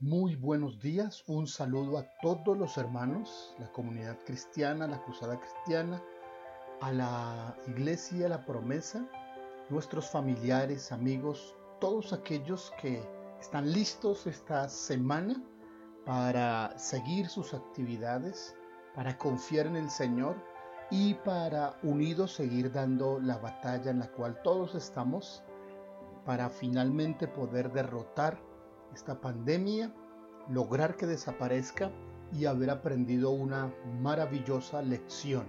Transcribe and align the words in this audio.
Muy 0.00 0.36
buenos 0.36 0.78
días, 0.78 1.24
un 1.26 1.48
saludo 1.48 1.98
a 1.98 2.06
todos 2.22 2.56
los 2.56 2.78
hermanos, 2.78 3.56
la 3.58 3.66
comunidad 3.72 4.16
cristiana, 4.24 4.86
la 4.86 5.02
cruzada 5.02 5.40
cristiana, 5.40 6.00
a 6.80 6.92
la 6.92 7.56
iglesia, 7.66 8.28
la 8.28 8.44
promesa, 8.44 9.04
nuestros 9.70 10.08
familiares, 10.08 10.92
amigos, 10.92 11.56
todos 11.80 12.12
aquellos 12.12 12.72
que 12.80 13.02
están 13.40 13.72
listos 13.72 14.28
esta 14.28 14.68
semana 14.68 15.42
para 16.06 16.78
seguir 16.78 17.28
sus 17.28 17.52
actividades, 17.52 18.54
para 18.94 19.18
confiar 19.18 19.66
en 19.66 19.74
el 19.74 19.90
Señor 19.90 20.36
y 20.92 21.14
para 21.14 21.76
unidos 21.82 22.34
seguir 22.34 22.70
dando 22.70 23.18
la 23.18 23.38
batalla 23.38 23.90
en 23.90 23.98
la 23.98 24.12
cual 24.12 24.40
todos 24.44 24.76
estamos 24.76 25.42
para 26.24 26.48
finalmente 26.48 27.26
poder 27.26 27.72
derrotar 27.72 28.38
esta 28.94 29.20
pandemia, 29.20 29.94
lograr 30.48 30.96
que 30.96 31.06
desaparezca 31.06 31.90
y 32.32 32.46
haber 32.46 32.70
aprendido 32.70 33.30
una 33.30 33.72
maravillosa 34.00 34.82
lección. 34.82 35.46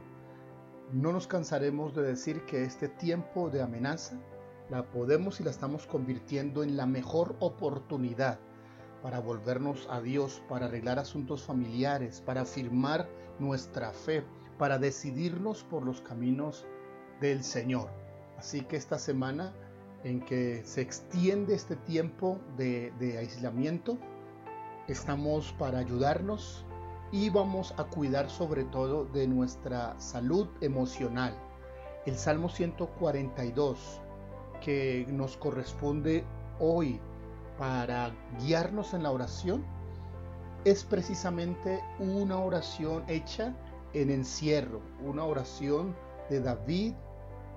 No 0.91 1.11
nos 1.11 1.27
cansaremos 1.27 1.95
de 1.95 2.03
decir 2.03 2.45
que 2.45 2.63
este 2.63 2.87
tiempo 2.87 3.49
de 3.49 3.61
amenaza 3.61 4.19
la 4.69 4.89
podemos 4.89 5.39
y 5.39 5.43
la 5.43 5.51
estamos 5.51 5.85
convirtiendo 5.87 6.63
en 6.63 6.77
la 6.77 6.85
mejor 6.85 7.35
oportunidad 7.39 8.39
para 9.01 9.19
volvernos 9.19 9.87
a 9.89 10.01
Dios, 10.01 10.41
para 10.49 10.65
arreglar 10.65 10.99
asuntos 10.99 11.43
familiares, 11.43 12.21
para 12.21 12.41
afirmar 12.41 13.07
nuestra 13.39 13.91
fe, 13.91 14.23
para 14.57 14.77
decidirnos 14.77 15.63
por 15.63 15.83
los 15.83 16.01
caminos 16.01 16.65
del 17.21 17.43
Señor. 17.43 17.89
Así 18.37 18.61
que 18.61 18.77
esta 18.77 18.99
semana 18.99 19.53
en 20.03 20.21
que 20.21 20.61
se 20.63 20.81
extiende 20.81 21.53
este 21.53 21.75
tiempo 21.75 22.39
de, 22.57 23.17
aislamiento. 23.17 23.97
Estamos 24.87 25.53
para 25.53 25.79
ayudarnos 25.79 26.65
y 27.11 27.29
vamos 27.29 27.73
a 27.77 27.85
cuidar 27.85 28.29
sobre 28.29 28.63
todo 28.63 29.05
de 29.05 29.27
nuestra 29.27 29.99
salud 29.99 30.47
emocional. 30.61 31.35
El 32.05 32.15
Salmo 32.15 32.49
142 32.49 34.01
que 34.61 35.05
nos 35.09 35.37
corresponde 35.37 36.23
hoy 36.59 36.99
para 37.57 38.11
guiarnos 38.39 38.93
en 38.93 39.03
la 39.03 39.11
oración 39.11 39.65
es 40.65 40.83
precisamente 40.83 41.81
una 41.99 42.37
oración 42.37 43.03
hecha 43.07 43.55
en 43.93 44.11
encierro, 44.11 44.81
una 45.03 45.23
oración 45.23 45.95
de 46.29 46.41
David 46.41 46.93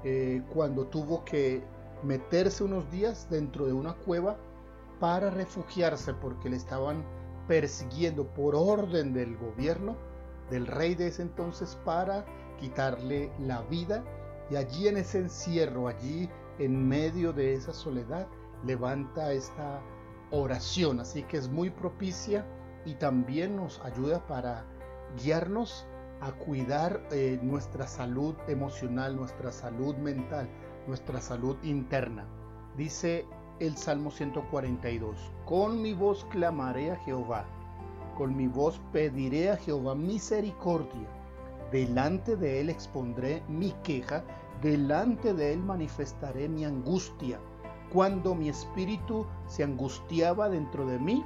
eh, 0.04 0.42
cuando 0.52 0.86
tuvo 0.86 1.24
que 1.24 1.62
meterse 2.02 2.64
unos 2.64 2.90
días 2.90 3.28
dentro 3.30 3.66
de 3.66 3.72
una 3.72 3.94
cueva 3.94 4.36
para 5.00 5.30
refugiarse 5.30 6.14
porque 6.14 6.48
le 6.48 6.56
estaban 6.56 7.04
persiguiendo 7.48 8.26
por 8.26 8.54
orden 8.54 9.12
del 9.12 9.36
gobierno, 9.36 9.96
del 10.50 10.66
rey 10.66 10.94
de 10.94 11.08
ese 11.08 11.22
entonces, 11.22 11.76
para 11.84 12.24
quitarle 12.58 13.32
la 13.38 13.62
vida. 13.62 14.04
Y 14.50 14.56
allí 14.56 14.88
en 14.88 14.96
ese 14.96 15.18
encierro, 15.18 15.88
allí 15.88 16.28
en 16.58 16.86
medio 16.86 17.32
de 17.32 17.54
esa 17.54 17.72
soledad, 17.72 18.28
levanta 18.64 19.32
esta 19.32 19.80
oración. 20.30 21.00
Así 21.00 21.22
que 21.24 21.36
es 21.36 21.48
muy 21.48 21.70
propicia 21.70 22.46
y 22.84 22.94
también 22.94 23.56
nos 23.56 23.80
ayuda 23.80 24.26
para 24.26 24.64
guiarnos 25.22 25.86
a 26.20 26.32
cuidar 26.32 27.02
eh, 27.10 27.38
nuestra 27.42 27.86
salud 27.86 28.36
emocional, 28.46 29.16
nuestra 29.16 29.50
salud 29.50 29.96
mental, 29.96 30.48
nuestra 30.86 31.20
salud 31.20 31.56
interna. 31.62 32.24
Dice 32.76 33.26
el 33.60 33.76
Salmo 33.76 34.10
142, 34.10 35.16
con 35.44 35.80
mi 35.80 35.92
voz 35.92 36.24
clamaré 36.30 36.90
a 36.90 36.96
Jehová, 36.96 37.44
con 38.16 38.36
mi 38.36 38.48
voz 38.48 38.80
pediré 38.92 39.50
a 39.50 39.56
Jehová 39.56 39.94
misericordia, 39.94 41.08
delante 41.70 42.36
de 42.36 42.60
él 42.60 42.70
expondré 42.70 43.42
mi 43.48 43.72
queja, 43.82 44.24
delante 44.60 45.34
de 45.34 45.52
él 45.52 45.60
manifestaré 45.60 46.48
mi 46.48 46.64
angustia. 46.64 47.38
Cuando 47.92 48.34
mi 48.34 48.48
espíritu 48.48 49.26
se 49.46 49.64
angustiaba 49.64 50.48
dentro 50.48 50.86
de 50.86 50.98
mí, 50.98 51.24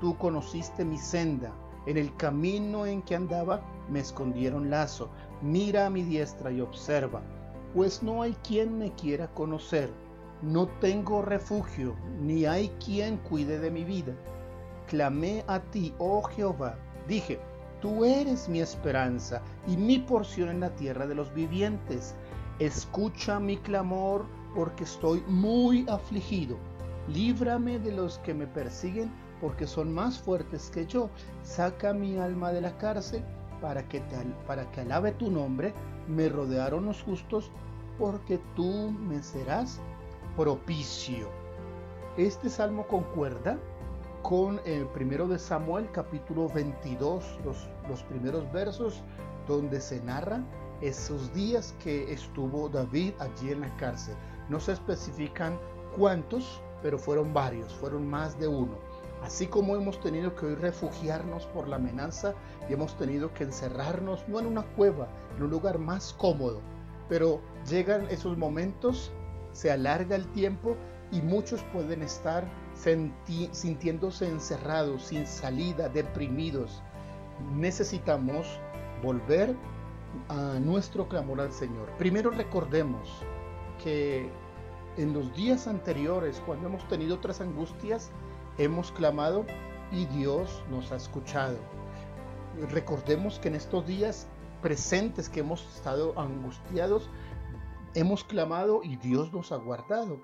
tú 0.00 0.16
conociste 0.18 0.84
mi 0.84 0.98
senda. 0.98 1.52
En 1.86 1.96
el 1.96 2.14
camino 2.16 2.86
en 2.86 3.02
que 3.02 3.14
andaba 3.14 3.62
me 3.88 4.00
escondieron 4.00 4.68
lazo. 4.68 5.08
Mira 5.40 5.86
a 5.86 5.90
mi 5.90 6.02
diestra 6.02 6.50
y 6.50 6.60
observa 6.60 7.22
pues 7.74 8.02
no 8.02 8.22
hay 8.22 8.34
quien 8.46 8.78
me 8.78 8.92
quiera 8.92 9.28
conocer. 9.28 9.90
No 10.42 10.68
tengo 10.80 11.22
refugio, 11.22 11.96
ni 12.20 12.46
hay 12.46 12.68
quien 12.84 13.16
cuide 13.18 13.58
de 13.58 13.70
mi 13.70 13.84
vida. 13.84 14.14
Clamé 14.86 15.44
a 15.48 15.60
ti, 15.60 15.92
oh 15.98 16.22
Jehová. 16.22 16.78
Dije, 17.08 17.40
tú 17.80 18.04
eres 18.04 18.48
mi 18.48 18.60
esperanza 18.60 19.42
y 19.66 19.76
mi 19.76 19.98
porción 19.98 20.48
en 20.48 20.60
la 20.60 20.70
tierra 20.76 21.06
de 21.06 21.14
los 21.14 21.32
vivientes. 21.34 22.14
Escucha 22.58 23.40
mi 23.40 23.56
clamor 23.56 24.26
porque 24.54 24.84
estoy 24.84 25.22
muy 25.26 25.84
afligido. 25.88 26.56
Líbrame 27.08 27.78
de 27.78 27.92
los 27.92 28.18
que 28.20 28.34
me 28.34 28.46
persiguen 28.46 29.10
porque 29.40 29.66
son 29.66 29.92
más 29.92 30.18
fuertes 30.18 30.70
que 30.70 30.86
yo. 30.86 31.10
Saca 31.42 31.92
mi 31.92 32.16
alma 32.18 32.52
de 32.52 32.60
la 32.60 32.76
cárcel 32.78 33.24
para 33.60 33.88
que, 33.88 34.02
para 34.46 34.70
que 34.70 34.80
alabe 34.80 35.12
tu 35.12 35.30
nombre. 35.30 35.72
Me 36.06 36.28
rodearon 36.28 36.86
los 36.86 37.02
justos 37.02 37.50
porque 37.98 38.38
tú 38.54 38.90
me 38.90 39.22
serás 39.22 39.80
propicio. 40.36 41.28
Este 42.16 42.48
salmo 42.48 42.86
concuerda 42.86 43.58
con 44.22 44.60
el 44.64 44.86
primero 44.86 45.28
de 45.28 45.38
Samuel 45.38 45.88
capítulo 45.92 46.48
22, 46.48 47.40
los, 47.44 47.68
los 47.88 48.02
primeros 48.04 48.50
versos 48.52 49.02
donde 49.46 49.80
se 49.80 50.00
narran 50.02 50.46
esos 50.80 51.32
días 51.32 51.74
que 51.82 52.12
estuvo 52.12 52.68
David 52.68 53.14
allí 53.18 53.52
en 53.52 53.60
la 53.60 53.76
cárcel. 53.76 54.14
No 54.48 54.60
se 54.60 54.72
especifican 54.72 55.58
cuántos, 55.96 56.60
pero 56.82 56.98
fueron 56.98 57.32
varios, 57.32 57.74
fueron 57.74 58.06
más 58.06 58.38
de 58.38 58.48
uno. 58.48 58.87
Así 59.22 59.46
como 59.46 59.76
hemos 59.76 60.00
tenido 60.00 60.34
que 60.34 60.46
hoy 60.46 60.54
refugiarnos 60.54 61.46
por 61.46 61.68
la 61.68 61.76
amenaza 61.76 62.34
y 62.68 62.72
hemos 62.72 62.96
tenido 62.96 63.34
que 63.34 63.44
encerrarnos 63.44 64.26
no 64.28 64.38
en 64.38 64.46
una 64.46 64.62
cueva, 64.62 65.08
en 65.36 65.42
un 65.42 65.50
lugar 65.50 65.78
más 65.78 66.12
cómodo, 66.14 66.60
pero 67.08 67.40
llegan 67.68 68.06
esos 68.10 68.38
momentos, 68.38 69.12
se 69.52 69.70
alarga 69.70 70.14
el 70.16 70.26
tiempo 70.32 70.76
y 71.10 71.20
muchos 71.20 71.62
pueden 71.72 72.02
estar 72.02 72.48
sintiéndose 73.52 74.28
encerrados, 74.28 75.04
sin 75.04 75.26
salida, 75.26 75.88
deprimidos. 75.88 76.82
Necesitamos 77.54 78.46
volver 79.02 79.54
a 80.28 80.58
nuestro 80.60 81.08
clamor 81.08 81.40
al 81.40 81.52
Señor. 81.52 81.88
Primero 81.98 82.30
recordemos 82.30 83.08
que 83.82 84.30
en 84.96 85.12
los 85.12 85.34
días 85.34 85.66
anteriores, 85.66 86.42
cuando 86.46 86.68
hemos 86.68 86.86
tenido 86.88 87.16
otras 87.16 87.40
angustias, 87.40 88.10
hemos 88.58 88.92
clamado 88.92 89.46
y 89.90 90.04
Dios 90.06 90.62
nos 90.70 90.92
ha 90.92 90.96
escuchado. 90.96 91.58
Recordemos 92.70 93.38
que 93.38 93.48
en 93.48 93.54
estos 93.54 93.86
días 93.86 94.28
presentes 94.60 95.28
que 95.28 95.40
hemos 95.40 95.64
estado 95.76 96.18
angustiados, 96.18 97.08
hemos 97.94 98.24
clamado 98.24 98.82
y 98.82 98.96
Dios 98.96 99.32
nos 99.32 99.52
ha 99.52 99.56
guardado. 99.56 100.20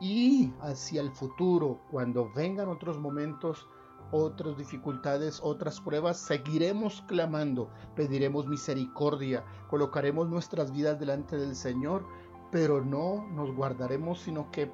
Y 0.00 0.52
hacia 0.60 1.00
el 1.00 1.10
futuro, 1.10 1.80
cuando 1.90 2.30
vengan 2.34 2.68
otros 2.68 2.98
momentos, 2.98 3.66
otras 4.10 4.56
dificultades, 4.56 5.40
otras 5.42 5.80
pruebas, 5.80 6.18
seguiremos 6.18 7.02
clamando, 7.06 7.70
pediremos 7.94 8.46
misericordia, 8.46 9.44
colocaremos 9.68 10.28
nuestras 10.28 10.72
vidas 10.72 10.98
delante 11.00 11.36
del 11.36 11.56
Señor, 11.56 12.04
pero 12.50 12.84
no 12.84 13.26
nos 13.32 13.54
guardaremos, 13.54 14.20
sino 14.20 14.50
que 14.50 14.70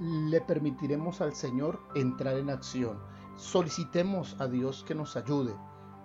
le 0.00 0.40
permitiremos 0.40 1.20
al 1.20 1.34
Señor 1.34 1.80
entrar 1.94 2.36
en 2.36 2.50
acción. 2.50 2.98
Solicitemos 3.36 4.36
a 4.40 4.46
Dios 4.46 4.84
que 4.86 4.94
nos 4.94 5.16
ayude. 5.16 5.54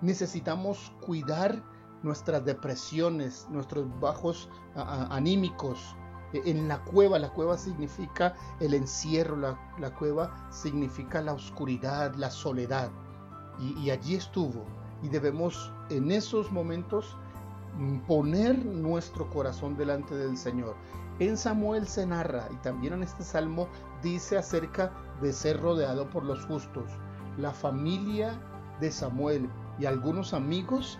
Necesitamos 0.01 0.94
cuidar 1.01 1.63
nuestras 2.03 2.44
depresiones, 2.45 3.47
nuestros 3.50 3.88
bajos 4.00 4.50
anímicos. 4.75 5.95
E, 6.33 6.50
en 6.50 6.68
la 6.68 6.83
cueva, 6.83 7.19
la 7.19 7.30
cueva 7.30 7.57
significa 7.57 8.36
el 8.59 8.74
encierro, 8.74 9.36
la, 9.36 9.95
cueva 9.95 10.47
significa 10.51 11.21
la 11.21 11.33
oscuridad, 11.33 12.15
la 12.15 12.30
soledad. 12.30 12.92
Y, 13.59 13.89
allí 13.89 14.15
estuvo. 14.15 14.65
Y 15.03 15.09
debemos 15.09 15.74
en 15.89 16.12
esos 16.12 16.51
momentos 16.51 17.18
poner 18.08 18.66
nuestro 18.66 19.30
corazón 19.30 19.78
delante 19.78 20.16
del 20.16 20.38
Señor. 20.38 20.76
En 21.20 21.38
Samuel 21.38 21.88
se 21.88 22.06
narra 22.06 22.48
y 22.52 22.56
también 22.58 22.94
en 22.94 23.04
este 23.04 23.24
salmo 23.24 23.68
dice 24.02 24.38
acerca 24.38 24.92
de 25.22 25.34
ser 25.34 25.60
rodeado 25.62 26.10
por 26.10 26.24
los 26.24 26.46
justos. 26.46 26.90
La 27.38 27.52
familia 27.52 28.40
de 28.80 28.92
Samuel 28.92 29.50
y 29.80 29.86
algunos 29.86 30.34
amigos 30.34 30.98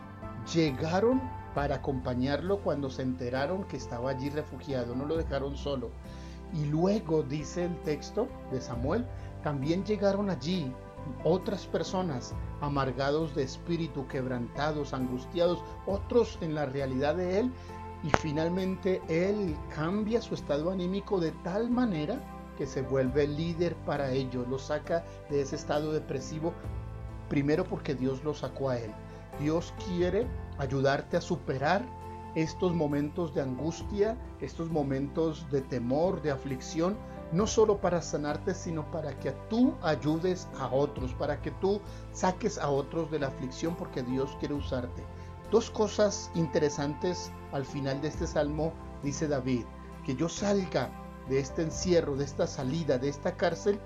llegaron 0.54 1.22
para 1.54 1.76
acompañarlo 1.76 2.60
cuando 2.60 2.90
se 2.90 3.02
enteraron 3.02 3.64
que 3.66 3.78
estaba 3.78 4.12
allí 4.12 4.30
refugiado, 4.30 4.96
no 4.96 5.06
lo 5.06 5.18
dejaron 5.18 5.58
solo. 5.58 5.90
Y 6.54 6.66
luego 6.66 7.24
dice 7.24 7.66
el 7.66 7.76
texto 7.84 8.28
de 8.52 8.62
Samuel, 8.62 9.06
también 9.44 9.84
llegaron 9.86 10.30
allí 10.30 10.74
otras 11.24 11.66
personas 11.66 12.34
amargados 12.62 13.36
de 13.36 13.44
espíritu, 13.44 14.08
quebrantados, 14.08 14.94
angustiados, 14.94 15.64
otros 15.86 16.38
en 16.42 16.56
la 16.56 16.66
realidad 16.66 17.16
de 17.16 17.40
Él 17.40 17.52
y 18.04 18.10
finalmente 18.10 19.02
Él 19.08 19.56
cambia 19.76 20.22
su 20.22 20.34
estado 20.34 20.72
anímico 20.72 21.20
de 21.20 21.32
tal 21.44 21.70
manera 21.70 22.20
que 22.58 22.66
se 22.66 22.82
vuelve 22.82 23.28
líder 23.28 23.76
para 23.86 24.12
ellos, 24.12 24.48
lo 24.48 24.60
saca 24.60 25.04
de 25.30 25.42
ese 25.42 25.56
estado 25.56 25.94
depresivo, 25.94 26.54
primero 27.30 27.64
porque 27.64 27.96
Dios 27.96 28.24
lo 28.24 28.34
sacó 28.34 28.70
a 28.70 28.78
Él. 28.78 28.92
Dios 29.40 29.74
quiere 29.88 30.28
ayudarte 30.58 31.16
a 31.16 31.22
superar 31.22 31.86
estos 32.36 32.74
momentos 32.74 33.34
de 33.34 33.42
angustia, 33.42 34.18
estos 34.42 34.70
momentos 34.70 35.50
de 35.50 35.62
temor, 35.62 36.22
de 36.22 36.32
aflicción, 36.32 36.98
no 37.32 37.46
solo 37.46 37.80
para 37.80 38.02
sanarte, 38.02 38.54
sino 38.54 38.90
para 38.92 39.18
que 39.20 39.32
tú 39.50 39.76
ayudes 39.82 40.48
a 40.60 40.68
otros, 40.68 41.14
para 41.14 41.42
que 41.42 41.52
tú 41.52 41.80
saques 42.12 42.58
a 42.58 42.70
otros 42.70 43.12
de 43.12 43.20
la 43.20 43.28
aflicción, 43.28 43.76
porque 43.76 44.04
Dios 44.04 44.36
quiere 44.40 44.56
usarte. 44.56 45.04
Dos 45.52 45.70
cosas 45.70 46.32
interesantes 46.36 47.32
al 47.52 47.66
final 47.66 48.02
de 48.02 48.10
este 48.10 48.28
salmo 48.28 48.74
dice 49.04 49.28
David, 49.28 49.66
que 50.06 50.16
yo 50.16 50.30
salga 50.30 50.90
de 51.28 51.40
este 51.40 51.64
encierro, 51.64 52.16
de 52.16 52.26
esta 52.26 52.48
salida, 52.48 52.98
de 52.98 53.10
esta 53.10 53.36
cárcel, 53.36 53.80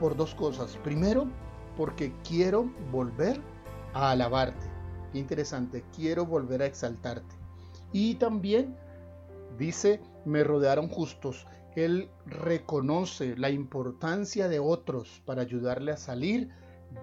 por 0.00 0.16
dos 0.16 0.34
cosas. 0.34 0.76
Primero, 0.82 1.26
porque 1.76 2.12
quiero 2.26 2.70
volver 2.90 3.40
a 3.92 4.10
alabarte. 4.10 4.66
Qué 5.12 5.18
interesante, 5.18 5.84
quiero 5.94 6.26
volver 6.26 6.62
a 6.62 6.66
exaltarte. 6.66 7.34
Y 7.92 8.16
también 8.16 8.76
dice, 9.58 10.00
me 10.24 10.44
rodearon 10.44 10.88
justos. 10.88 11.46
Él 11.76 12.08
reconoce 12.24 13.36
la 13.36 13.50
importancia 13.50 14.48
de 14.48 14.58
otros 14.58 15.22
para 15.26 15.42
ayudarle 15.42 15.92
a 15.92 15.98
salir 15.98 16.48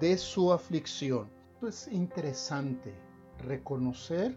de 0.01 0.17
su 0.17 0.51
aflicción. 0.51 1.29
Esto 1.53 1.67
es 1.67 1.87
interesante, 1.89 2.91
reconocer 3.37 4.35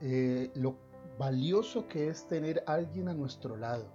eh, 0.00 0.50
lo 0.56 0.76
valioso 1.20 1.86
que 1.86 2.08
es 2.08 2.26
tener 2.26 2.64
alguien 2.66 3.08
a 3.08 3.14
nuestro 3.14 3.56
lado. 3.56 3.86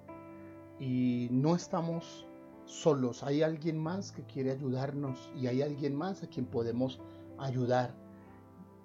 Y 0.79 1.27
no 1.29 1.57
estamos 1.57 2.25
solos, 2.63 3.21
hay 3.23 3.41
alguien 3.41 3.77
más 3.77 4.13
que 4.13 4.23
quiere 4.23 4.51
ayudarnos 4.51 5.29
y 5.35 5.47
hay 5.47 5.61
alguien 5.61 5.93
más 5.93 6.23
a 6.23 6.27
quien 6.27 6.45
podemos 6.45 7.01
ayudar. 7.37 7.93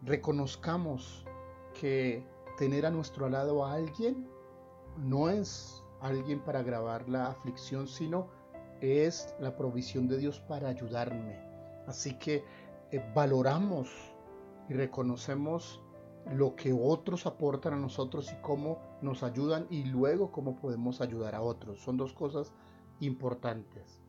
Reconozcamos 0.03 1.25
que 1.79 2.27
tener 2.59 2.85
a 2.85 2.91
nuestro 2.91 3.29
lado 3.29 3.65
a 3.65 3.75
alguien 3.75 4.27
no 4.97 5.29
es 5.29 5.84
alguien 6.05 6.41
para 6.45 6.61
agravar 6.61 7.09
la 7.09 7.27
aflicción, 7.29 7.89
sino 7.89 8.29
es 8.81 9.35
la 9.41 9.57
provisión 9.57 10.07
de 10.07 10.19
Dios 10.19 10.41
para 10.41 10.69
ayudarme. 10.69 11.41
Así 11.87 12.19
que 12.19 12.45
eh, 12.91 13.13
valoramos 13.15 13.89
y 14.69 14.75
reconocemos 14.75 15.81
lo 16.33 16.57
que 16.57 16.73
otros 16.73 17.27
aportan 17.27 17.75
a 17.75 17.79
nosotros 17.79 18.33
y 18.33 18.41
cómo 18.43 18.79
nos 19.03 19.23
ayudan 19.23 19.67
y 19.71 19.85
luego 19.85 20.31
cómo 20.31 20.57
podemos 20.57 21.01
ayudar 21.01 21.35
a 21.35 21.43
otros. 21.43 21.81
Son 21.81 21.97
dos 21.97 22.13
cosas 22.13 22.53
importantes. 23.01 24.01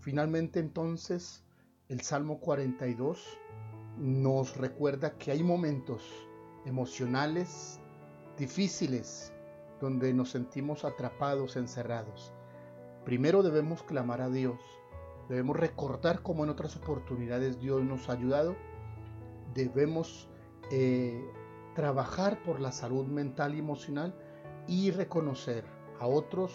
Finalmente 0.00 0.60
entonces 0.60 1.44
el 1.88 2.00
Salmo 2.00 2.40
42 2.40 3.38
nos 3.98 4.56
recuerda 4.56 5.16
que 5.16 5.30
hay 5.30 5.42
momentos 5.42 6.02
emocionales 6.66 7.80
difíciles 8.36 9.32
donde 9.80 10.12
nos 10.14 10.30
sentimos 10.30 10.84
atrapados, 10.84 11.56
encerrados. 11.56 12.32
Primero 13.04 13.42
debemos 13.42 13.82
clamar 13.82 14.20
a 14.20 14.30
Dios, 14.30 14.60
debemos 15.28 15.56
recordar 15.56 16.22
cómo 16.22 16.44
en 16.44 16.50
otras 16.50 16.76
oportunidades 16.76 17.60
Dios 17.60 17.82
nos 17.82 18.08
ha 18.08 18.12
ayudado, 18.12 18.56
debemos 19.54 20.28
eh, 20.70 21.24
trabajar 21.74 22.42
por 22.42 22.60
la 22.60 22.72
salud 22.72 23.06
mental 23.06 23.54
y 23.54 23.58
emocional 23.58 24.14
y 24.66 24.90
reconocer 24.90 25.64
a 26.00 26.06
otros 26.06 26.52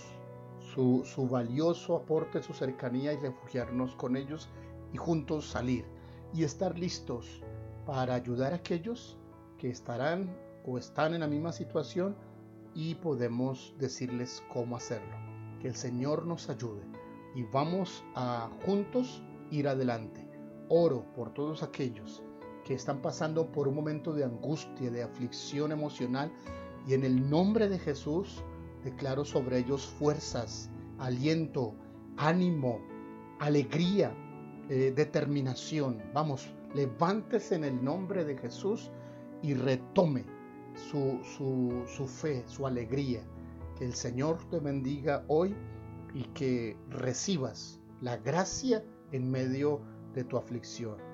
su, 0.74 1.04
su 1.06 1.28
valioso 1.28 1.96
aporte, 1.96 2.44
su 2.44 2.54
cercanía 2.54 3.14
y 3.14 3.18
refugiarnos 3.18 3.96
con 3.96 4.16
ellos 4.16 4.50
y 4.94 4.98
juntos 4.98 5.50
salir 5.50 5.86
y 6.34 6.44
estar 6.44 6.78
listos 6.78 7.42
para 7.86 8.16
ayudar 8.16 8.54
a 8.54 8.58
aquellos 8.58 9.18
que 9.58 9.70
estarán 9.70 10.36
o 10.66 10.78
están 10.78 11.14
en 11.14 11.22
la 11.22 11.28
misma 11.28 11.52
situación 11.52 12.16
y 12.74 12.96
podemos 12.96 13.74
decirles 13.78 14.44
cómo 14.52 14.76
hacerlo. 14.76 15.16
Que 15.60 15.68
el 15.68 15.76
Señor 15.76 16.26
nos 16.26 16.50
ayude 16.50 16.82
y 17.36 17.44
vamos 17.44 18.04
a 18.16 18.50
juntos 18.66 19.24
ir 19.52 19.68
adelante. 19.68 20.28
Oro 20.70 21.06
por 21.14 21.34
todos 21.34 21.64
aquellos 21.64 22.24
que 22.66 22.74
están 22.74 23.02
pasando 23.02 23.52
por 23.52 23.68
un 23.68 23.76
momento 23.76 24.14
de 24.14 24.24
angustia, 24.24 24.90
de 24.90 25.04
aflicción 25.04 25.72
emocional 25.72 26.32
y 26.88 26.94
en 26.94 27.04
el 27.04 27.30
nombre 27.30 27.68
de 27.68 27.80
Jesús 27.80 28.44
declaro 28.84 29.26
sobre 29.26 29.60
ellos 29.60 29.86
fuerzas, 29.86 30.70
aliento, 30.98 31.76
ánimo, 32.18 32.80
alegría, 33.40 34.16
eh, 34.70 34.94
determinación. 34.96 36.02
Vamos, 36.14 36.54
levántese 36.74 37.56
en 37.56 37.64
el 37.64 37.84
nombre 37.84 38.24
de 38.24 38.38
Jesús 38.38 38.90
y 39.42 39.54
retome 39.54 40.26
su, 40.76 42.08
fe, 42.08 42.44
su 42.48 42.68
alegría. 42.68 43.22
Que 43.78 43.86
el 43.86 43.94
Señor 43.94 44.38
te 44.50 44.60
bendiga 44.60 45.24
hoy 45.28 45.56
y 46.14 46.24
que 46.34 46.78
recibas 46.90 47.80
la 48.02 48.18
gracia 48.18 48.84
en 49.12 49.30
medio 49.30 49.82
de 50.14 50.24
tu 50.24 50.38
aflicción. 50.38 51.11